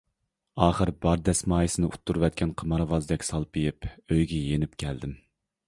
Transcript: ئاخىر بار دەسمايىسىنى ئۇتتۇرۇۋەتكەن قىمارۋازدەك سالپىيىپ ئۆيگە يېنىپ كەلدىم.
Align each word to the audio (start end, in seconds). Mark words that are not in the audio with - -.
ئاخىر 0.67 0.91
بار 1.05 1.19
دەسمايىسىنى 1.27 1.91
ئۇتتۇرۇۋەتكەن 1.91 2.55
قىمارۋازدەك 2.63 3.29
سالپىيىپ 3.29 3.89
ئۆيگە 3.93 4.43
يېنىپ 4.51 4.77
كەلدىم. 4.85 5.17